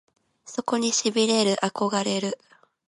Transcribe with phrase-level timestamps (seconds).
[0.45, 2.39] そこに痺れる憧れる